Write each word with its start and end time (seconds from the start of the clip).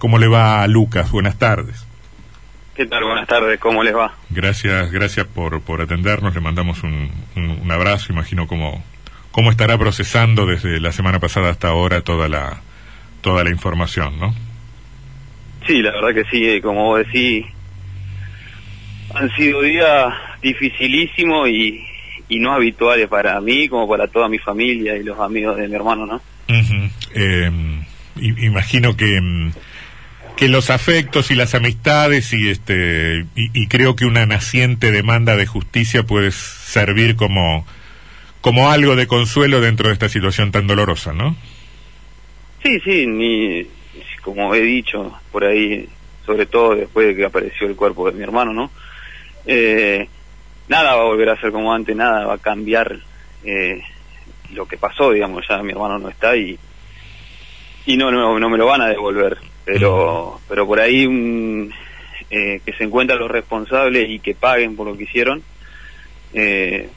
¿Cómo 0.00 0.16
le 0.16 0.28
va 0.28 0.62
a 0.62 0.66
Lucas? 0.66 1.10
Buenas 1.10 1.38
tardes. 1.38 1.86
¿Qué 2.74 2.86
tal? 2.86 3.04
Buenas 3.04 3.28
tardes, 3.28 3.60
¿cómo 3.60 3.82
les 3.82 3.94
va? 3.94 4.14
Gracias, 4.30 4.90
gracias 4.90 5.26
por, 5.26 5.60
por 5.60 5.82
atendernos, 5.82 6.34
le 6.34 6.40
mandamos 6.40 6.82
un, 6.82 7.10
un, 7.36 7.70
abrazo, 7.70 8.10
imagino 8.10 8.46
cómo, 8.46 8.82
cómo 9.30 9.50
estará 9.50 9.76
procesando 9.76 10.46
desde 10.46 10.80
la 10.80 10.92
semana 10.92 11.18
pasada 11.18 11.50
hasta 11.50 11.68
ahora 11.68 12.00
toda 12.00 12.30
la, 12.30 12.62
toda 13.20 13.44
la 13.44 13.50
información, 13.50 14.18
¿no? 14.18 14.34
Sí, 15.66 15.82
la 15.82 15.90
verdad 15.90 16.14
que 16.14 16.30
sí, 16.30 16.48
eh, 16.48 16.62
como 16.62 16.86
vos 16.86 17.04
decís, 17.04 17.44
han 19.14 19.30
sido 19.36 19.60
días 19.60 20.14
dificilísimos 20.40 21.46
y, 21.50 21.84
y 22.30 22.38
no 22.38 22.54
habituales 22.54 23.06
para 23.08 23.38
mí 23.42 23.68
como 23.68 23.86
para 23.86 24.08
toda 24.08 24.30
mi 24.30 24.38
familia 24.38 24.96
y 24.96 25.02
los 25.02 25.20
amigos 25.20 25.58
de 25.58 25.68
mi 25.68 25.74
hermano, 25.74 26.06
¿no? 26.06 26.22
eh, 27.14 27.50
imagino 28.16 28.96
que 28.96 29.20
mm, 29.20 29.50
que 30.40 30.48
los 30.48 30.70
afectos 30.70 31.30
y 31.30 31.34
las 31.34 31.54
amistades 31.54 32.32
y 32.32 32.48
este 32.48 33.26
y, 33.34 33.66
creo 33.68 33.94
que 33.94 34.06
una 34.06 34.24
naciente 34.24 34.90
demanda 34.90 35.36
de 35.36 35.44
justicia 35.46 36.04
puede 36.04 36.30
servir 36.30 37.14
como 37.14 37.66
como 38.40 38.70
algo 38.70 38.96
de 38.96 39.06
consuelo 39.06 39.60
dentro 39.60 39.88
de 39.88 39.92
esta 39.92 40.08
situación 40.08 40.50
tan 40.50 40.66
dolorosa, 40.66 41.12
¿no? 41.12 41.36
Sí, 42.62 42.80
sí, 42.80 43.06
ni 43.06 43.66
como 44.22 44.54
he 44.54 44.62
dicho 44.62 45.12
por 45.30 45.44
ahí, 45.44 45.86
sobre 46.24 46.46
todo 46.46 46.74
después 46.74 47.08
de 47.08 47.16
que 47.16 47.26
apareció 47.26 47.66
el 47.66 47.76
cuerpo 47.76 48.10
de 48.10 48.16
mi 48.16 48.22
hermano, 48.22 48.54
¿no? 48.54 48.70
Eh, 49.44 50.08
nada 50.68 50.94
va 50.94 51.02
a 51.02 51.04
volver 51.04 51.28
a 51.28 51.40
ser 51.42 51.52
como 51.52 51.70
antes, 51.70 51.94
nada 51.94 52.24
va 52.24 52.34
a 52.34 52.38
cambiar 52.38 52.98
eh, 53.44 53.82
lo 54.54 54.66
que 54.66 54.78
pasó, 54.78 55.10
digamos, 55.10 55.44
ya 55.46 55.62
mi 55.62 55.72
hermano 55.72 55.98
no 55.98 56.08
está 56.08 56.34
y 56.34 56.58
y 57.84 57.98
no 57.98 58.10
no, 58.10 58.38
no 58.38 58.48
me 58.48 58.56
lo 58.56 58.64
van 58.64 58.80
a 58.80 58.88
devolver 58.88 59.49
pero 59.64 60.40
pero 60.48 60.66
por 60.66 60.80
ahí 60.80 61.06
un, 61.06 61.72
eh, 62.30 62.60
que 62.64 62.72
se 62.72 62.84
encuentran 62.84 63.18
los 63.18 63.30
responsables 63.30 64.08
y 64.08 64.18
que 64.18 64.34
paguen 64.34 64.76
por 64.76 64.86
lo 64.86 64.96
que 64.96 65.04
hicieron 65.04 65.42
eh, 66.32 66.88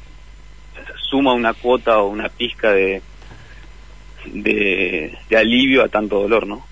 suma 1.10 1.34
una 1.34 1.54
cuota 1.54 2.00
o 2.00 2.08
una 2.08 2.30
pizca 2.30 2.72
de, 2.72 3.02
de, 4.26 5.18
alivio 5.38 5.84
a 5.84 5.90
tanto 5.90 6.22
dolor, 6.22 6.48
¿no? 6.48 6.66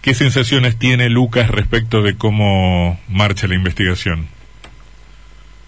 ¿Qué 0.00 0.14
sensaciones 0.14 0.78
tiene 0.78 1.10
Lucas 1.10 1.50
respecto 1.50 2.02
de 2.02 2.16
cómo 2.16 2.98
marcha 3.08 3.46
la 3.46 3.54
investigación? 3.54 4.28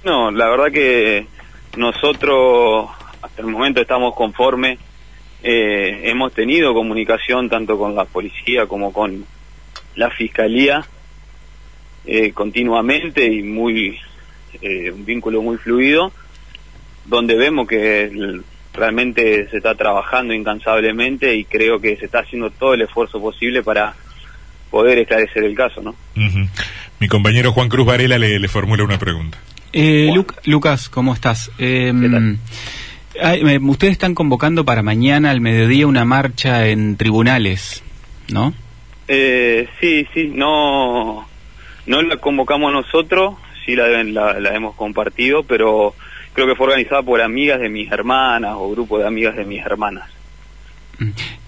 No, 0.05 0.31
la 0.31 0.49
verdad 0.49 0.73
que 0.73 1.27
nosotros 1.77 2.91
hasta 3.21 3.43
el 3.43 3.49
momento 3.49 3.81
estamos 3.81 4.15
conformes 4.15 4.79
eh, 5.43 6.03
hemos 6.05 6.33
tenido 6.33 6.73
comunicación 6.73 7.49
tanto 7.49 7.77
con 7.77 7.97
la 7.97 8.05
policía 8.05 8.67
como 8.67 8.93
con 8.93 9.25
la 9.97 10.09
fiscalía 10.11 10.87
eh, 12.07 12.33
continuamente 12.33 13.27
y 13.27 13.43
muy 13.43 13.99
eh, 14.61 14.93
un 14.93 15.05
vínculo 15.05 15.43
muy 15.43 15.57
fluido 15.57 16.13
donde 17.07 17.37
vemos 17.37 17.67
que 17.67 18.41
realmente 18.73 19.49
se 19.51 19.57
está 19.57 19.75
trabajando 19.75 20.33
incansablemente 20.33 21.35
y 21.35 21.45
creo 21.45 21.81
que 21.81 21.97
se 21.97 22.05
está 22.05 22.21
haciendo 22.21 22.51
todo 22.51 22.75
el 22.75 22.83
esfuerzo 22.83 23.21
posible 23.21 23.65
para 23.65 23.95
poder 24.71 24.99
esclarecer 24.99 25.45
el 25.45 25.57
caso, 25.57 25.83
¿no? 25.83 25.97
Mi 27.01 27.09
compañero 27.09 27.53
Juan 27.53 27.69
Cruz 27.69 27.85
Varela 27.85 28.17
le, 28.17 28.49
formula 28.49 28.85
una 28.85 28.99
pregunta. 28.99 29.39
Lucas, 30.45 30.89
¿cómo 30.89 31.13
estás? 31.13 31.51
Em, 33.15 33.69
ustedes 33.69 33.93
están 33.93 34.15
convocando 34.15 34.65
para 34.65 34.83
mañana 34.83 35.31
al 35.31 35.41
mediodía 35.41 35.87
una 35.87 36.05
marcha 36.05 36.69
en 36.69 36.97
tribunales, 36.97 37.83
¿no? 38.31 38.55
Eh, 39.09 39.69
sí, 39.81 40.07
sí, 40.15 40.31
no, 40.35 41.29
no 41.87 42.03
la 42.03 42.17
convocamos 42.17 42.73
nosotros, 42.73 43.35
sí 43.65 43.77
la, 43.77 44.03
la, 44.03 44.55
hemos 44.55 44.75
compartido, 44.75 45.43
pero 45.43 45.95
creo 46.33 46.47
que 46.47 46.55
fue 46.55 46.69
organizada 46.69 47.03
por 47.03 47.21
amigas 47.21 47.61
de 47.61 47.69
mis 47.69 47.91
hermanas 47.93 48.55
o 48.57 48.71
grupo 48.71 48.99
de 48.99 49.07
amigas 49.07 49.37
de 49.37 49.45
mis 49.45 49.65
hermanas. 49.65 50.09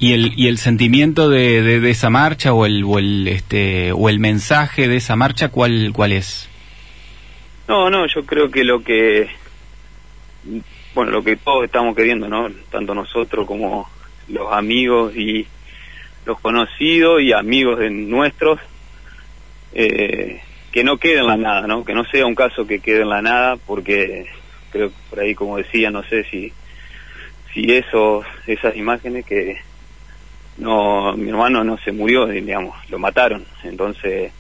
¿Y 0.00 0.14
el, 0.14 0.32
y 0.36 0.48
el 0.48 0.58
sentimiento 0.58 1.30
de, 1.30 1.62
de, 1.62 1.90
esa 1.90 2.10
marcha 2.10 2.52
o 2.52 2.66
el, 2.66 2.82
o 2.84 2.98
el, 2.98 3.28
este, 3.28 3.92
o 3.92 4.08
el 4.08 4.18
mensaje 4.18 4.88
de 4.88 4.96
esa 4.96 5.14
marcha, 5.14 5.48
cuál, 5.50 5.92
cuál 5.94 6.12
es? 6.12 6.48
No, 7.68 7.88
no, 7.88 8.06
yo 8.06 8.26
creo 8.26 8.50
que 8.50 8.64
lo 8.64 8.82
que 8.82 9.28
bueno, 10.94 11.10
lo 11.10 11.24
que 11.24 11.36
todos 11.36 11.64
estamos 11.64 11.96
queriendo, 11.96 12.28
¿no? 12.28 12.48
Tanto 12.70 12.94
nosotros 12.94 13.46
como 13.46 13.88
los 14.28 14.52
amigos 14.52 15.14
y 15.16 15.46
los 16.24 16.40
conocidos 16.40 17.20
y 17.20 17.32
amigos 17.32 17.78
de 17.80 17.90
nuestros, 17.90 18.60
eh, 19.72 20.40
que 20.72 20.84
no 20.84 20.98
quede 20.98 21.18
en 21.18 21.26
la 21.26 21.36
nada, 21.36 21.66
¿no? 21.66 21.84
Que 21.84 21.94
no 21.94 22.04
sea 22.04 22.26
un 22.26 22.34
caso 22.34 22.66
que 22.66 22.80
quede 22.80 23.02
en 23.02 23.10
la 23.10 23.22
nada, 23.22 23.56
porque 23.56 24.26
creo 24.70 24.88
que 24.88 24.94
por 25.10 25.20
ahí, 25.20 25.34
como 25.34 25.56
decía, 25.56 25.90
no 25.90 26.02
sé 26.04 26.24
si, 26.24 26.52
si 27.52 27.72
esos, 27.72 28.24
esas 28.46 28.76
imágenes 28.76 29.26
que 29.26 29.58
no, 30.58 31.14
mi 31.16 31.30
hermano 31.30 31.64
no 31.64 31.76
se 31.78 31.92
murió, 31.92 32.26
digamos, 32.26 32.76
lo 32.88 32.98
mataron, 32.98 33.44
entonces 33.64 34.32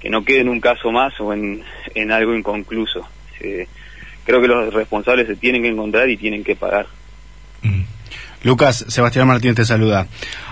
que 0.00 0.10
no 0.10 0.22
quede 0.22 0.40
en 0.40 0.50
un 0.50 0.60
caso 0.60 0.92
más 0.92 1.18
o 1.18 1.32
en, 1.32 1.62
en 1.94 2.12
algo 2.12 2.34
inconcluso. 2.34 3.08
Eh, 3.40 3.66
creo 4.24 4.40
que 4.40 4.48
los 4.48 4.72
responsables 4.72 5.26
se 5.26 5.36
tienen 5.36 5.62
que 5.62 5.68
encontrar 5.68 6.08
y 6.10 6.16
tienen 6.16 6.42
que 6.42 6.56
pagar. 6.56 6.86
Mm. 7.62 7.82
Lucas, 8.42 8.84
Sebastián 8.88 9.26
Martínez 9.26 9.56
te 9.56 9.64
saluda. 9.64 10.06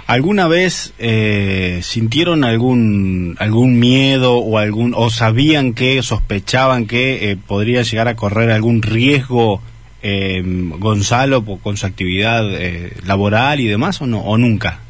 ¿Alguna 0.07 0.49
vez 0.49 0.95
eh, 0.99 1.81
sintieron 1.83 2.43
algún 2.43 3.37
algún 3.39 3.79
miedo 3.79 4.39
o 4.39 4.59
algún 4.59 4.95
o 4.97 5.11
sabían 5.11 5.75
que 5.75 6.03
sospechaban 6.03 6.87
que 6.87 7.31
eh, 7.31 7.37
podría 7.37 7.83
llegar 7.83 8.09
a 8.09 8.17
correr 8.17 8.51
algún 8.51 8.83
riesgo 8.83 9.61
eh, 10.03 10.43
Gonzalo 10.45 11.45
con 11.45 11.77
su 11.77 11.87
actividad 11.87 12.43
laboral 13.05 13.61
y 13.61 13.69
demás 13.69 14.01
o 14.01 14.07
no 14.07 14.21
o 14.21 14.37
nunca? 14.39 14.81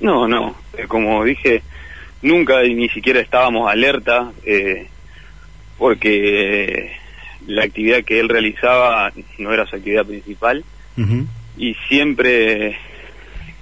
No, 0.00 0.26
no. 0.28 0.56
como 0.88 1.24
dije, 1.24 1.62
nunca 2.20 2.64
y 2.64 2.74
ni 2.74 2.88
siquiera 2.88 3.20
estábamos 3.20 3.70
alerta 3.70 4.30
porque 5.78 6.92
la 7.46 7.64
actividad 7.64 8.04
que 8.04 8.20
él 8.20 8.28
realizaba 8.28 9.12
no 9.38 9.52
era 9.52 9.66
su 9.66 9.76
actividad 9.76 10.06
principal 10.06 10.64
y 11.56 11.74
siempre 11.88 12.76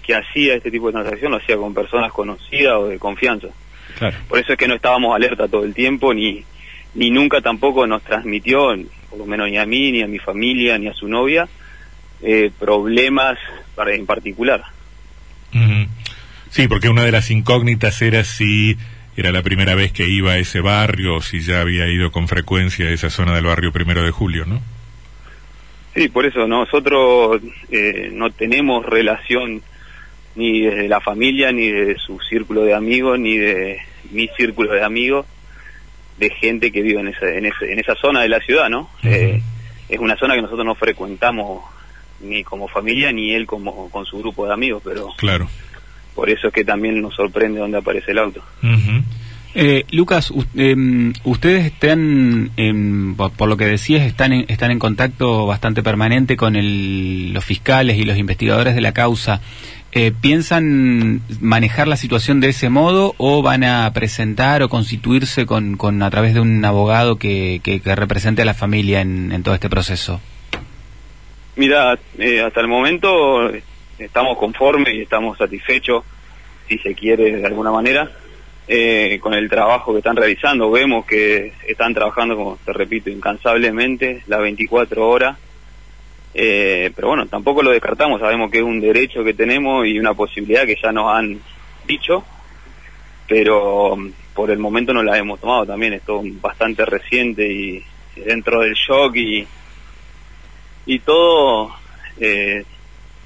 que 0.03 0.15
hacía 0.15 0.55
este 0.55 0.71
tipo 0.71 0.89
de 0.89 0.95
transacción 0.95 1.33
lo 1.33 1.39
hacía 1.39 1.57
con 1.57 1.75
personas 1.75 2.13
conocidas 2.13 2.75
o 2.77 2.89
de 2.89 2.99
confianza. 2.99 3.49
Por 4.29 4.39
eso 4.39 4.53
es 4.53 4.59
que 4.59 4.69
no 4.69 4.75
estábamos 4.75 5.15
alerta 5.15 5.49
todo 5.49 5.65
el 5.65 5.75
tiempo 5.75 6.15
ni, 6.15 6.45
ni 6.95 7.11
nunca 7.11 7.41
tampoco 7.41 7.87
nos 7.87 8.03
transmitió, 8.03 8.75
por 9.09 9.19
lo 9.19 9.27
menos 9.27 9.51
ni 9.51 9.59
a 9.59 9.67
mí, 9.67 9.93
ni 9.93 10.03
a 10.03 10.07
mi 10.07 10.19
familia, 10.19 10.79
ni 10.79 10.89
a 10.89 10.95
su 10.95 11.07
novia, 11.07 11.49
eh, 12.23 12.51
problemas 12.59 13.39
para, 13.75 13.95
en 13.95 14.07
particular. 14.07 14.63
Sí, 16.51 16.69
porque 16.69 16.89
una 16.89 17.05
de 17.05 17.13
las 17.13 17.31
incógnitas 17.31 18.03
era 18.03 18.25
si 18.25 18.77
era 19.21 19.33
la 19.33 19.43
primera 19.43 19.75
vez 19.75 19.93
que 19.93 20.09
iba 20.09 20.33
a 20.33 20.39
ese 20.39 20.61
barrio, 20.61 21.21
si 21.21 21.41
ya 21.41 21.61
había 21.61 21.87
ido 21.87 22.11
con 22.11 22.27
frecuencia 22.27 22.87
a 22.87 22.91
esa 22.91 23.11
zona 23.11 23.35
del 23.35 23.45
barrio 23.45 23.71
primero 23.71 24.03
de 24.03 24.11
julio, 24.11 24.47
¿no? 24.47 24.63
Sí, 25.95 26.09
por 26.09 26.25
eso 26.25 26.47
nosotros 26.47 27.43
eh, 27.71 28.09
no 28.15 28.31
tenemos 28.31 28.87
relación 28.87 29.61
ni 30.37 30.63
de 30.63 30.89
la 30.89 31.01
familia, 31.01 31.53
ni 31.53 31.69
de 31.69 31.99
su 31.99 32.19
círculo 32.21 32.63
de 32.63 32.73
amigos, 32.73 33.19
ni 33.19 33.37
de 33.37 33.81
mi 34.11 34.27
círculo 34.39 34.73
de 34.73 34.83
amigos, 34.83 35.27
de 36.19 36.31
gente 36.31 36.73
que 36.73 36.81
vive 36.81 37.01
en 37.01 37.09
esa, 37.09 37.29
en, 37.29 37.45
esa, 37.45 37.67
en 37.67 37.79
esa 37.79 37.95
zona 37.97 38.23
de 38.23 38.29
la 38.31 38.41
ciudad, 38.41 38.71
¿no? 38.71 38.89
Eh, 39.03 39.43
es 39.91 39.99
una 39.99 40.17
zona 40.17 40.35
que 40.35 40.43
nosotros 40.43 40.65
no 40.65 40.75
frecuentamos 40.77 41.63
ni 42.21 42.43
como 42.43 42.69
familia, 42.69 43.13
ni 43.13 43.35
él 43.35 43.47
como 43.47 43.91
con 43.91 44.07
su 44.07 44.19
grupo 44.19 44.47
de 44.47 44.55
amigos, 44.55 44.81
pero... 44.83 45.09
Claro 45.19 45.47
por 46.21 46.29
eso 46.29 46.49
es 46.49 46.53
que 46.53 46.67
también 46.67 47.01
nos 47.01 47.15
sorprende 47.15 47.61
dónde 47.61 47.79
aparece 47.79 48.11
el 48.11 48.19
auto. 48.19 48.43
Eh, 49.55 49.87
Lucas, 49.91 50.31
em, 50.55 51.15
ustedes 51.25 51.65
están, 51.65 52.51
em, 52.59 53.17
por, 53.17 53.49
lo 53.49 53.57
que 53.57 53.65
decías, 53.65 54.03
están 54.03 54.35
en, 54.35 54.45
están 54.49 54.71
en 54.71 54.79
contacto 54.79 55.47
bastante 55.47 55.83
permanente 55.83 56.37
con 56.37 56.53
los 57.33 57.43
fiscales 57.43 57.97
y 57.97 58.05
los 58.05 58.19
investigadores 58.19 58.75
de 58.75 58.83
la 58.83 58.93
causa. 58.93 59.41
Eh, 59.93 60.13
¿Piensan 60.21 61.23
manejar 61.41 61.89
la 61.89 61.97
situación 61.97 62.41
de 62.41 62.51
ese 62.51 62.69
modo 62.69 63.15
o 63.17 63.41
van 63.41 63.65
a 63.65 63.91
presentar 63.95 64.63
o 64.63 64.69
constituirse 64.69 65.47
con, 65.47 65.79
con 65.79 66.03
a 66.03 66.11
través 66.11 66.35
de 66.35 66.41
un 66.41 66.63
abogado 66.67 67.17
que, 67.17 67.63
que, 67.63 67.81
represente 67.97 68.43
a 68.43 68.45
la 68.45 68.53
familia 68.53 69.01
en, 69.01 69.33
en 69.33 69.43
todo 69.43 69.55
este 69.55 69.71
proceso? 69.71 70.21
Mira, 71.57 71.99
eh, 72.19 72.43
hasta 72.43 72.61
el 72.61 72.69
momento 72.69 73.51
estamos 74.01 74.39
conformes 74.39 74.95
y 74.95 75.03
estamos 75.03 75.39
satisfechos, 75.39 76.05
si 76.69 76.79
se 76.79 76.95
quiere 76.95 77.37
de 77.37 77.47
alguna 77.47 77.71
manera, 77.71 78.11
eh, 78.69 79.19
con 79.21 79.35
el 79.35 79.49
trabajo 79.49 79.93
que 79.93 79.99
están 79.99 80.17
realizando. 80.17 80.71
Vemos 80.71 81.05
que 81.05 81.53
están 81.67 81.95
trabajando, 81.95 82.37
como 82.37 82.59
te 82.65 82.73
repito, 82.73 83.11
incansablemente, 83.11 84.23
las 84.27 84.41
24 84.41 85.09
horas. 85.09 85.39
Eh, 86.33 86.93
pero 86.95 87.09
bueno, 87.09 87.27
tampoco 87.27 87.63
lo 87.63 87.73
descartamos, 87.73 88.21
sabemos 88.21 88.51
que 88.51 88.59
es 88.59 88.65
un 88.65 88.81
derecho 88.81 89.25
que 89.25 89.35
tenemos 89.35 89.87
y 89.87 89.99
una 89.99 90.15
posibilidad 90.15 90.65
que 90.65 90.79
ya 90.81 90.93
nos 90.93 91.13
han 91.13 91.41
dicho. 91.87 92.25
pero 93.27 93.97
por 94.35 94.51
el 94.51 94.59
momento 94.59 94.93
no 94.93 95.03
la 95.03 95.19
hemos 95.19 95.41
tomado 95.41 95.67
también, 95.67 95.93
es 95.93 96.03
bastante 96.41 96.85
reciente 96.85 97.47
y 97.47 97.85
dentro 98.17 98.61
del 98.61 98.75
shock 98.75 99.17
y, 99.17 99.47
y 100.87 100.99
todo 101.01 101.73
eh, 102.19 102.65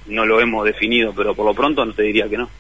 no 0.06 0.26
lo 0.26 0.40
hemos 0.40 0.64
definido, 0.64 1.12
pero 1.14 1.34
por 1.34 1.46
lo 1.46 1.54
pronto 1.54 1.84
no 1.84 1.92
te 1.92 2.02
diría 2.02 2.28
que 2.28 2.38
no. 2.38 2.50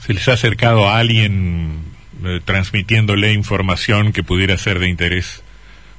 ¿Se 0.00 0.14
les 0.14 0.28
ha 0.28 0.32
acercado 0.32 0.88
a 0.88 0.98
alguien 0.98 1.82
eh, 2.24 2.40
transmitiéndole 2.44 3.32
información 3.32 4.12
que 4.12 4.22
pudiera 4.22 4.56
ser 4.58 4.78
de 4.78 4.88
interés 4.88 5.44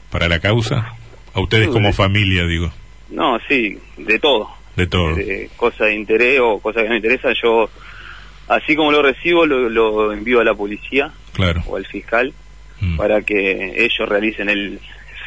para 0.10 0.28
la 0.28 0.40
causa? 0.40 0.96
A 1.34 1.40
ustedes 1.40 1.70
como 1.70 1.94
familia, 1.94 2.46
digo. 2.46 2.72
No, 3.10 3.40
sí, 3.48 3.78
de 3.98 4.20
todo. 4.20 4.50
De 4.76 4.88
todo. 4.88 5.16
cosas 5.58 5.88
de 5.88 5.96
interés 5.96 6.40
o 6.42 6.60
cosas 6.60 6.84
que 6.84 6.90
me 6.90 6.96
interesan, 6.96 7.34
yo, 7.42 7.70
así 8.48 8.76
como 8.76 8.92
lo 8.92 9.02
recibo, 9.02 9.46
lo, 9.46 10.14
envío 10.14 10.40
a 10.40 10.44
la 10.44 10.54
policía 10.54 11.12
claro. 11.34 11.62
o 11.68 11.76
al 11.76 11.86
fiscal 11.86 12.34
mm. 12.80 12.98
para 12.98 13.22
que 13.22 13.74
ellos 13.84 14.08
realicen 14.08 14.50
el 14.50 14.80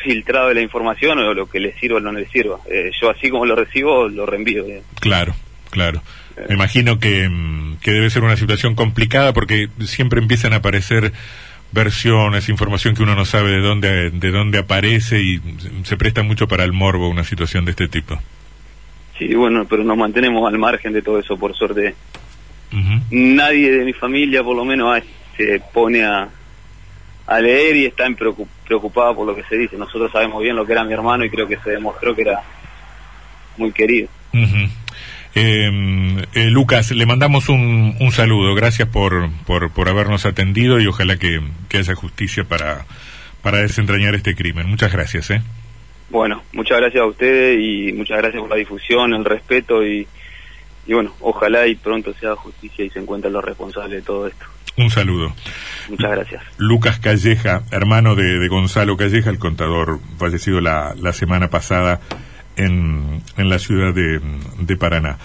filtrado 0.05 0.49
de 0.49 0.55
la 0.55 0.61
información 0.61 1.19
o 1.19 1.35
lo 1.35 1.49
que 1.49 1.59
les 1.59 1.75
sirva 1.77 1.97
o 1.97 2.01
no 2.01 2.12
les 2.12 2.31
sirva. 2.31 2.59
Eh, 2.71 2.91
yo, 3.01 3.11
así 3.11 3.31
como 3.31 3.47
lo 3.47 3.56
recibo, 3.56 4.09
lo 4.09 4.27
reenvío. 4.27 4.65
Claro, 5.01 5.35
claro. 5.71 6.03
Eh. 6.37 6.47
Me 6.49 6.55
imagino 6.55 6.99
que, 6.99 7.29
mm, 7.29 7.79
que 7.79 7.91
debe 7.91 8.11
ser 8.11 8.23
una 8.23 8.37
situación 8.37 8.75
complicada 8.75 9.33
porque 9.33 9.69
siempre 9.81 10.21
empiezan 10.21 10.53
a 10.53 10.56
aparecer 10.56 11.12
versiones, 11.73 12.49
información 12.49 12.95
que 12.95 13.03
uno 13.03 13.17
no 13.17 13.25
sabe 13.25 13.51
de 13.51 13.61
dónde, 13.61 14.11
de 14.11 14.31
dónde 14.31 14.59
aparece 14.59 15.21
y 15.21 15.41
se 15.83 15.97
presta 15.97 16.23
mucho 16.23 16.47
para 16.47 16.62
el 16.62 16.73
morbo 16.73 17.09
una 17.09 17.25
situación 17.25 17.65
de 17.65 17.73
este 17.73 17.89
tipo. 17.89 18.19
Sí, 19.19 19.35
bueno, 19.35 19.65
pero 19.69 19.83
nos 19.85 19.97
mantenemos 19.97 20.47
al 20.47 20.59
margen 20.59 20.93
de 20.93 21.03
todo 21.03 21.19
eso, 21.19 21.37
por 21.37 21.55
suerte. 21.55 21.95
Nadie 23.11 23.71
de 23.71 23.85
mi 23.85 23.93
familia, 23.93 24.43
por 24.43 24.56
lo 24.56 24.65
menos, 24.65 25.01
se 25.37 25.61
pone 25.73 26.05
a, 26.05 26.29
a 27.26 27.41
leer 27.41 27.76
y 27.76 27.87
está 27.87 28.06
preocupada 28.67 29.15
por 29.15 29.26
lo 29.26 29.35
que 29.35 29.44
se 29.44 29.56
dice. 29.56 29.76
Nosotros 29.76 30.12
sabemos 30.12 30.43
bien 30.43 30.56
lo 30.56 30.67
que 30.67 30.73
era 30.73 30.85
mi 30.85 30.93
hermano 30.93 31.25
y 31.25 31.31
creo 31.31 31.47
que 31.47 31.59
se 31.59 31.71
demostró 31.71 32.15
que 32.15 32.23
era 32.23 32.43
muy 33.56 33.73
querido. 33.73 34.09
Em, 35.35 36.19
eh, 36.35 36.50
Lucas, 36.50 36.93
le 36.93 37.06
mandamos 37.06 37.49
un, 37.49 37.97
un 37.99 38.12
saludo. 38.12 38.55
Gracias 38.55 38.88
por, 38.88 39.31
por, 39.47 39.73
por, 39.73 39.88
habernos 39.88 40.26
atendido 40.26 40.81
y 40.81 40.87
ojalá 40.87 41.17
que, 41.17 41.41
que, 41.69 41.79
haya 41.79 41.94
justicia 41.94 42.44
para, 42.44 42.87
para 43.43 43.59
desentrañar 43.59 44.15
este 44.15 44.35
crimen. 44.35 44.69
Muchas 44.69 44.93
gracias. 44.93 45.31
¿eh? 45.31 45.43
Bueno, 46.11 46.43
muchas 46.53 46.79
gracias 46.79 47.03
a 47.03 47.06
ustedes 47.06 47.59
y 47.61 47.93
muchas 47.93 48.19
gracias 48.19 48.41
por 48.41 48.50
la 48.50 48.56
difusión, 48.56 49.15
el 49.15 49.25
respeto 49.25 49.85
y, 49.85 50.06
y 50.87 50.93
bueno, 50.93 51.12
ojalá 51.20 51.67
y 51.67 51.75
pronto 51.75 52.15
se 52.15 52.27
haga 52.27 52.37
justicia 52.37 52.85
y 52.85 52.91
se 52.91 53.00
encuentren 53.00 53.32
los 53.32 53.44
responsables 53.44 54.00
de 54.00 54.03
todo 54.03 54.29
esto. 54.29 54.47
Un 54.76 54.91
saludo. 54.91 55.32
Muchas 55.88 56.11
gracias. 56.11 56.43
Lucas 56.59 56.99
Calleja, 56.99 57.62
hermano 57.71 58.17
de, 58.17 58.38
de 58.38 58.49
Gonzalo 58.49 58.97
Calleja, 58.97 59.31
el 59.31 59.38
contador 59.38 60.00
fallecido 60.19 60.61
la, 60.61 60.94
la 60.97 61.12
semana 61.12 61.49
pasada 61.49 62.00
en, 62.56 63.23
en 63.37 63.49
la 63.49 63.59
ciudad 63.59 63.94
de, 63.94 64.21
de 64.59 64.76
Paraná. 64.76 65.19